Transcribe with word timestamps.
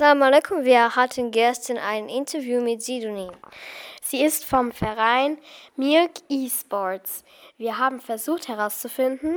Assalamu 0.00 0.24
alaikum, 0.24 0.64
wir 0.64 0.96
hatten 0.96 1.30
gestern 1.30 1.76
ein 1.76 2.08
Interview 2.08 2.62
mit 2.62 2.82
Sidonie. 2.82 3.30
Sie 4.02 4.24
ist 4.24 4.46
vom 4.46 4.72
Verein 4.72 5.36
Mirk 5.76 6.12
Esports. 6.30 7.22
Wir 7.58 7.76
haben 7.76 8.00
versucht 8.00 8.48
herauszufinden, 8.48 9.36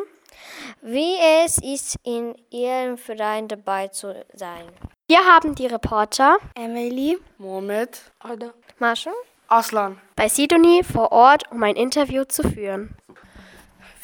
wie 0.81 1.15
es 1.43 1.57
ist, 1.57 1.97
in 2.03 2.33
ihrem 2.49 2.97
Verein 2.97 3.49
dabei 3.49 3.89
zu 3.89 4.15
sein. 4.35 4.63
Wir 5.09 5.19
haben 5.25 5.53
die 5.53 5.67
Reporter 5.67 6.37
Emily, 6.55 7.19
Mohamed, 7.39 7.99
Ada, 8.19 8.53
Mascha, 8.79 9.11
Aslan 9.49 9.99
bei 10.15 10.29
Sidonie 10.29 10.81
vor 10.81 11.11
Ort, 11.11 11.43
um 11.51 11.61
ein 11.61 11.75
Interview 11.75 12.23
zu 12.23 12.41
führen. 12.41 12.95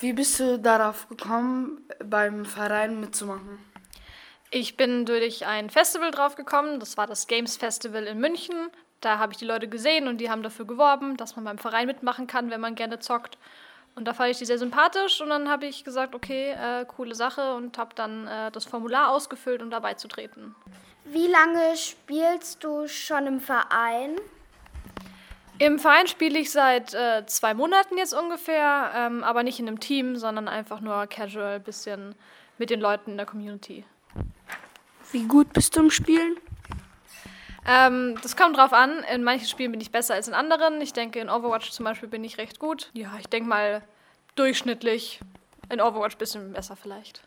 Wie 0.02 0.12
bist 0.12 0.38
du 0.42 0.60
darauf 0.60 1.08
gekommen, 1.08 1.88
beim 2.04 2.44
Verein 2.44 3.00
mitzumachen? 3.00 3.69
Ich 4.52 4.78
bin 4.78 5.06
durch 5.06 5.46
ein 5.46 5.70
Festival 5.70 6.12
draufgekommen. 6.12 6.80
Das 6.80 6.98
war 6.98 7.06
das 7.06 7.28
Games 7.28 7.58
Festival 7.58 8.06
in 8.06 8.20
München. 8.20 8.56
Da 9.00 9.20
habe 9.20 9.32
ich 9.32 9.38
die 9.38 9.46
Leute 9.46 9.68
gesehen 9.68 10.08
und 10.08 10.18
die 10.18 10.30
haben 10.30 10.44
dafür 10.44 10.66
geworben, 10.66 11.18
dass 11.18 11.36
man 11.36 11.46
beim 11.46 11.58
Verein 11.58 11.88
mitmachen 11.88 12.28
kann, 12.28 12.50
wenn 12.50 12.60
man 12.60 12.76
gerne 12.76 13.00
zockt. 13.00 13.38
Und 13.96 14.06
da 14.06 14.14
fand 14.14 14.32
ich 14.32 14.38
die 14.38 14.46
sehr 14.46 14.58
sympathisch 14.58 15.22
und 15.22 15.30
dann 15.30 15.50
habe 15.50 15.66
ich 15.66 15.84
gesagt, 15.84 16.16
okay, 16.16 16.52
äh, 16.52 16.86
coole 16.86 17.16
Sache 17.16 17.54
und 17.54 17.78
habe 17.78 17.94
dann 17.96 18.28
äh, 18.28 18.52
das 18.52 18.66
Formular 18.66 19.10
ausgefüllt, 19.12 19.62
um 19.62 19.70
dabei 19.70 19.94
zu 19.96 20.08
treten. 20.08 20.56
Wie 21.06 21.28
lange 21.28 21.76
spielst 21.76 22.64
du 22.64 22.88
schon 22.88 23.28
im 23.28 23.40
Verein? 23.40 24.16
Im 25.58 25.80
Verein 25.80 26.08
spiele 26.08 26.40
ich 26.40 26.52
seit 26.52 26.94
äh, 26.94 27.26
zwei 27.26 27.54
Monaten 27.54 27.98
jetzt 27.98 28.14
ungefähr, 28.14 28.92
ähm, 28.96 29.24
aber 29.24 29.44
nicht 29.44 29.60
in 29.60 29.68
einem 29.68 29.80
Team, 29.80 30.16
sondern 30.16 30.48
einfach 30.48 30.80
nur 30.80 31.06
casual, 31.08 31.60
bisschen 31.60 32.16
mit 32.58 32.70
den 32.70 32.80
Leuten 32.80 33.12
in 33.12 33.18
der 33.18 33.26
Community. 33.26 33.86
Wie 35.12 35.24
gut 35.24 35.54
bist 35.54 35.76
du 35.76 35.82
im 35.82 35.92
Spielen? 35.92 36.38
Ähm, 37.68 38.18
das 38.22 38.36
kommt 38.36 38.58
drauf 38.58 38.74
an. 38.74 39.04
In 39.14 39.24
manchen 39.24 39.48
Spielen 39.48 39.72
bin 39.72 39.82
ich 39.82 39.92
besser 39.92 40.14
als 40.14 40.28
in 40.28 40.34
anderen. 40.34 40.82
Ich 40.82 40.94
denke, 40.94 41.20
in 41.20 41.30
Overwatch 41.30 41.72
zum 41.72 41.86
Beispiel 41.86 42.10
bin 42.10 42.24
ich 42.24 42.38
recht 42.38 42.60
gut. 42.60 42.90
Ja, 42.94 43.12
ich 43.20 43.28
denke 43.28 43.50
mal 43.50 43.82
durchschnittlich. 44.36 45.20
In 45.70 45.82
Overwatch 45.82 46.16
ein 46.16 46.20
bisschen 46.20 46.54
besser 46.54 46.76
vielleicht. 46.76 47.22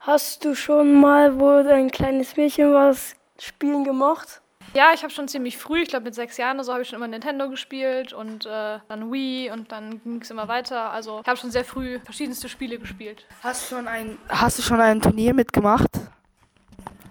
Hast 0.00 0.44
du 0.44 0.54
schon 0.54 0.98
mal, 1.00 1.38
wo 1.38 1.50
ein 1.50 1.90
kleines 1.90 2.36
Mädchen 2.36 2.72
war, 2.72 2.96
Spielen 3.38 3.84
gemacht? 3.84 4.40
Ja, 4.72 4.92
ich 4.94 5.02
habe 5.02 5.12
schon 5.12 5.26
ziemlich 5.26 5.58
früh, 5.58 5.82
ich 5.82 5.88
glaube 5.88 6.04
mit 6.04 6.14
sechs 6.14 6.36
Jahren 6.36 6.56
oder 6.56 6.64
so, 6.64 6.72
habe 6.72 6.82
ich 6.82 6.88
schon 6.88 6.96
immer 6.96 7.08
Nintendo 7.08 7.48
gespielt 7.50 8.12
und 8.12 8.46
äh, 8.46 8.78
dann 8.88 9.12
Wii 9.12 9.50
und 9.50 9.72
dann 9.72 10.00
ging 10.04 10.20
es 10.22 10.30
immer 10.30 10.46
weiter. 10.46 10.90
Also 10.90 11.20
ich 11.20 11.26
habe 11.26 11.36
schon 11.36 11.50
sehr 11.50 11.64
früh 11.64 11.98
verschiedenste 12.04 12.48
Spiele 12.48 12.78
gespielt. 12.78 13.26
Hast, 13.42 13.68
schon 13.68 13.88
ein, 13.88 14.16
hast 14.28 14.58
du 14.58 14.62
schon 14.62 14.80
ein 14.80 15.00
Turnier 15.00 15.34
mitgemacht? 15.34 15.90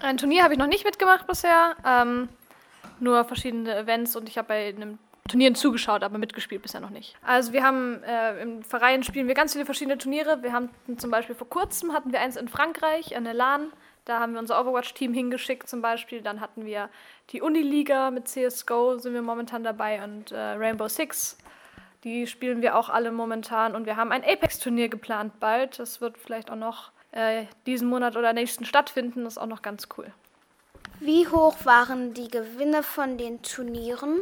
Ein 0.02 0.18
Turnier 0.18 0.44
habe 0.44 0.54
ich 0.54 0.60
noch 0.60 0.68
nicht 0.68 0.86
mitgemacht 0.86 1.28
bisher, 1.28 1.76
ähm, 1.86 2.30
nur 3.00 3.26
verschiedene 3.26 3.76
Events 3.76 4.16
und 4.16 4.30
ich 4.30 4.38
habe 4.38 4.48
bei 4.50 4.68
einem 4.68 4.98
Turnieren 5.28 5.56
zugeschaut, 5.56 6.04
aber 6.04 6.18
mitgespielt 6.18 6.62
bisher 6.62 6.80
noch 6.80 6.90
nicht. 6.90 7.16
Also 7.22 7.54
wir 7.54 7.64
haben 7.64 8.02
äh, 8.04 8.42
im 8.42 8.64
Verein 8.64 9.04
spielen 9.04 9.28
wir 9.28 9.36
ganz 9.36 9.54
viele 9.54 9.66
verschiedene 9.66 9.98
Turniere. 9.98 10.42
Wir 10.42 10.54
haben 10.54 10.70
zum 10.98 11.12
Beispiel 11.12 11.36
vor 11.36 11.50
kurzem 11.50 11.94
hatten 11.94 12.12
wir 12.12 12.20
eins 12.22 12.36
in 12.36 12.48
Frankreich, 12.48 13.16
eine 13.16 13.34
LAN. 13.34 13.72
Da 14.06 14.20
haben 14.20 14.34
wir 14.34 14.40
unser 14.40 14.60
Overwatch-Team 14.60 15.14
hingeschickt 15.14 15.70
zum 15.70 15.82
Beispiel. 15.82 16.22
Dann 16.22 16.42
hatten 16.42 16.66
wir 16.66 16.90
die 17.30 17.42
Uniliga 17.42 18.10
mit 18.10 18.28
CSGO, 18.28 18.98
sind 18.98 19.14
wir 19.14 19.22
momentan 19.22 19.64
dabei 19.64 20.04
und 20.04 20.32
äh, 20.32 20.40
Rainbow 20.40 20.88
Six. 20.88 21.38
Die 22.04 22.26
spielen 22.26 22.62
wir 22.62 22.76
auch 22.76 22.90
alle 22.90 23.12
momentan. 23.12 23.76
Und 23.76 23.86
wir 23.86 23.98
haben 23.98 24.12
ein 24.12 24.24
Apex-Turnier 24.24 24.90
geplant 24.90 25.40
bald. 25.40 25.78
Das 25.78 26.02
wird 26.02 26.18
vielleicht 26.18 26.50
auch 26.50 26.56
noch 26.56 26.92
äh, 27.12 27.46
diesen 27.66 27.88
Monat 27.88 28.16
oder 28.16 28.34
nächsten 28.34 28.66
stattfinden. 28.66 29.26
Ist 29.26 29.38
auch 29.38 29.48
noch 29.48 29.62
ganz 29.62 29.88
cool. 29.98 30.12
Wie 31.00 31.28
hoch 31.28 31.56
waren 31.64 32.14
die 32.14 32.28
Gewinne 32.28 32.84
von 32.84 33.18
den 33.18 33.42
Turnieren? 33.42 34.20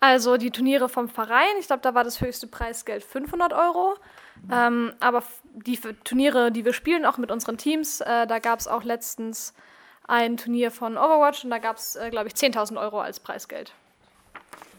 Also 0.00 0.36
die 0.36 0.50
Turniere 0.50 0.88
vom 0.88 1.08
Verein, 1.08 1.56
ich 1.58 1.66
glaube, 1.66 1.82
da 1.82 1.92
war 1.94 2.04
das 2.04 2.20
höchste 2.20 2.46
Preisgeld 2.46 3.02
500 3.02 3.52
Euro. 3.52 3.96
Ähm, 4.52 4.92
aber 5.00 5.24
die 5.52 5.76
Turniere, 6.04 6.52
die 6.52 6.64
wir 6.64 6.72
spielen, 6.72 7.04
auch 7.04 7.18
mit 7.18 7.32
unseren 7.32 7.58
Teams, 7.58 8.00
äh, 8.00 8.26
da 8.26 8.38
gab 8.38 8.60
es 8.60 8.68
auch 8.68 8.84
letztens 8.84 9.52
ein 10.06 10.36
Turnier 10.36 10.70
von 10.70 10.96
Overwatch 10.96 11.44
und 11.44 11.50
da 11.50 11.58
gab 11.58 11.76
es, 11.76 11.96
äh, 11.96 12.10
glaube 12.10 12.28
ich, 12.28 12.34
10.000 12.34 12.78
Euro 12.78 13.00
als 13.00 13.18
Preisgeld. 13.18 13.72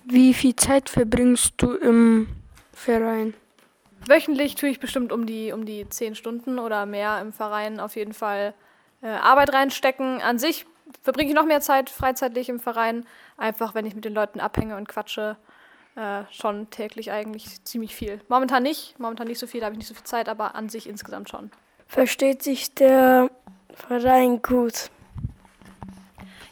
Wie 0.05 0.33
viel 0.33 0.55
Zeit 0.55 0.89
verbringst 0.89 1.53
du 1.57 1.73
im 1.73 2.29
Verein? 2.73 3.33
Wöchentlich 4.07 4.55
tue 4.55 4.69
ich 4.69 4.79
bestimmt 4.79 5.11
um 5.11 5.25
die, 5.25 5.51
um 5.51 5.65
die 5.65 5.87
10 5.87 6.15
Stunden 6.15 6.59
oder 6.59 6.85
mehr 6.85 7.19
im 7.21 7.33
Verein 7.33 7.79
auf 7.79 7.95
jeden 7.95 8.13
Fall 8.13 8.53
äh, 9.01 9.07
Arbeit 9.07 9.53
reinstecken. 9.53 10.21
An 10.21 10.39
sich 10.39 10.65
verbringe 11.03 11.29
ich 11.29 11.35
noch 11.35 11.45
mehr 11.45 11.61
Zeit 11.61 11.89
freizeitlich 11.89 12.49
im 12.49 12.59
Verein, 12.59 13.05
einfach 13.37 13.75
wenn 13.75 13.85
ich 13.85 13.95
mit 13.95 14.05
den 14.05 14.13
Leuten 14.13 14.39
abhänge 14.39 14.77
und 14.77 14.87
quatsche. 14.87 15.37
Äh, 15.95 16.23
schon 16.31 16.69
täglich 16.69 17.11
eigentlich 17.11 17.61
ziemlich 17.65 17.93
viel. 17.93 18.21
Momentan 18.29 18.63
nicht, 18.63 18.97
momentan 18.99 19.27
nicht 19.27 19.39
so 19.39 19.47
viel, 19.47 19.59
da 19.59 19.65
habe 19.65 19.73
ich 19.73 19.79
nicht 19.79 19.87
so 19.87 19.95
viel 19.95 20.05
Zeit, 20.05 20.29
aber 20.29 20.55
an 20.55 20.69
sich 20.69 20.87
insgesamt 20.87 21.29
schon. 21.29 21.51
Versteht 21.87 22.41
sich 22.41 22.73
der 22.73 23.29
Verein 23.73 24.41
gut? 24.41 24.91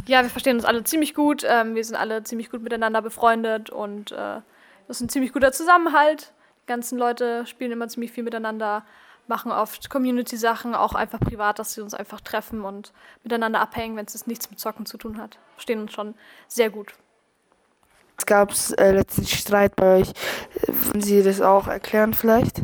Ja, 0.05 0.23
wir 0.23 0.29
verstehen 0.29 0.57
uns 0.57 0.65
alle 0.65 0.83
ziemlich 0.83 1.13
gut. 1.13 1.45
Ähm, 1.47 1.75
wir 1.75 1.83
sind 1.85 1.95
alle 1.95 2.23
ziemlich 2.23 2.49
gut 2.49 2.61
miteinander 2.61 3.01
befreundet 3.01 3.69
und 3.69 4.11
äh, 4.11 4.41
das 4.87 4.97
ist 4.97 5.01
ein 5.01 5.09
ziemlich 5.09 5.31
guter 5.31 5.51
Zusammenhalt. 5.51 6.33
Die 6.67 6.73
ganzen 6.73 6.97
Leute 6.99 7.45
spielen 7.45 7.71
immer 7.71 7.87
ziemlich 7.87 8.11
viel 8.11 8.23
miteinander 8.23 8.83
machen 9.27 9.51
oft 9.51 9.89
Community-Sachen, 9.89 10.75
auch 10.75 10.93
einfach 10.93 11.19
privat, 11.19 11.59
dass 11.59 11.73
sie 11.73 11.81
uns 11.81 11.93
einfach 11.93 12.19
treffen 12.21 12.61
und 12.61 12.91
miteinander 13.23 13.61
abhängen, 13.61 13.95
wenn 13.95 14.05
es 14.05 14.27
nichts 14.27 14.49
mit 14.49 14.59
Zocken 14.59 14.85
zu 14.85 14.97
tun 14.97 15.17
hat. 15.17 15.37
Verstehen 15.53 15.79
uns 15.79 15.93
schon 15.93 16.15
sehr 16.47 16.69
gut. 16.69 16.93
Es 18.17 18.25
gab 18.25 18.51
äh, 18.77 18.91
letztens 18.91 19.31
Streit 19.31 19.75
bei 19.75 19.99
euch. 19.99 20.11
Wollen 20.67 21.01
Sie 21.01 21.21
das 21.23 21.39
auch 21.39 21.67
erklären 21.67 22.13
vielleicht? 22.13 22.61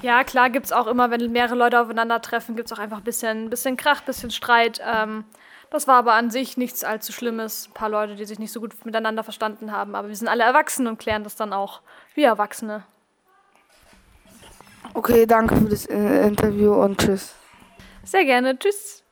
Ja, 0.00 0.22
klar 0.22 0.48
gibt 0.48 0.66
es 0.66 0.72
auch 0.72 0.86
immer, 0.86 1.10
wenn 1.10 1.32
mehrere 1.32 1.56
Leute 1.56 1.80
aufeinandertreffen, 1.80 2.54
gibt 2.54 2.70
es 2.70 2.72
auch 2.72 2.80
einfach 2.80 2.98
ein 2.98 3.04
bisschen, 3.04 3.50
bisschen 3.50 3.76
Krach, 3.76 4.00
ein 4.00 4.06
bisschen 4.06 4.30
Streit. 4.30 4.80
Ähm, 4.86 5.24
das 5.70 5.86
war 5.86 5.96
aber 5.96 6.14
an 6.14 6.30
sich 6.30 6.56
nichts 6.56 6.84
allzu 6.84 7.12
Schlimmes. 7.12 7.68
Ein 7.68 7.74
paar 7.74 7.88
Leute, 7.88 8.16
die 8.16 8.24
sich 8.24 8.38
nicht 8.38 8.52
so 8.52 8.60
gut 8.60 8.84
miteinander 8.84 9.22
verstanden 9.22 9.72
haben. 9.72 9.94
Aber 9.94 10.08
wir 10.08 10.16
sind 10.16 10.28
alle 10.28 10.44
erwachsen 10.44 10.86
und 10.86 10.98
klären 10.98 11.24
das 11.24 11.36
dann 11.36 11.52
auch 11.52 11.80
wie 12.14 12.22
Erwachsene. 12.24 12.84
Okay, 14.94 15.26
danke 15.26 15.56
für 15.56 15.68
das 15.68 15.86
äh, 15.86 16.26
Interview 16.26 16.72
und 16.74 16.98
tschüss. 16.98 17.34
Sehr 18.04 18.24
gerne. 18.24 18.58
Tschüss. 18.58 19.04